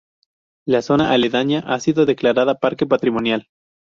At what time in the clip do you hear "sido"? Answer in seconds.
1.79-2.07